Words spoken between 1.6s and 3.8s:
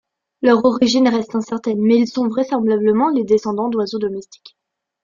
mais ils sont vraisemblablement les descendants